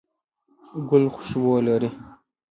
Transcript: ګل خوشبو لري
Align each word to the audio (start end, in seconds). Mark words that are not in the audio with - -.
ګل 0.87 1.05
خوشبو 1.15 1.53
لري 1.65 1.89